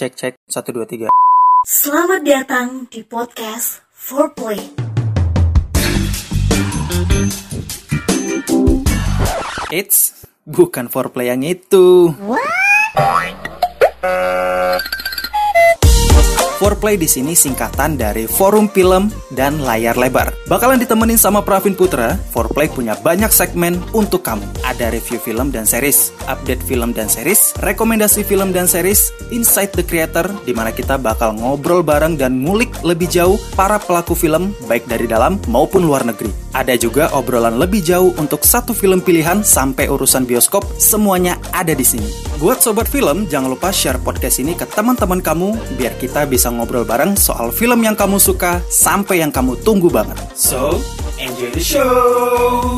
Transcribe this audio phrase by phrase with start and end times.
[0.00, 1.12] Cek cek 1 2 3.
[1.68, 4.56] Selamat datang di podcast Foreplay.
[9.68, 12.16] It's bukan foreplay yang itu.
[16.60, 20.28] Foreplay di sini singkatan dari Forum Film dan Layar Lebar.
[20.44, 24.44] Bakalan ditemenin sama Pravin Putra, Foreplay punya banyak segmen untuk kamu.
[24.60, 29.80] Ada review film dan series, update film dan series, rekomendasi film dan series, Inside the
[29.80, 34.84] Creator, di mana kita bakal ngobrol bareng dan ngulik lebih jauh para pelaku film, baik
[34.84, 36.28] dari dalam maupun luar negeri.
[36.52, 41.88] Ada juga obrolan lebih jauh untuk satu film pilihan sampai urusan bioskop, semuanya ada di
[41.88, 42.29] sini.
[42.40, 46.88] Buat sobat film, jangan lupa share podcast ini ke teman-teman kamu biar kita bisa ngobrol
[46.88, 50.16] bareng soal film yang kamu suka sampai yang kamu tunggu banget.
[50.32, 50.80] So,
[51.20, 52.69] enjoy the show.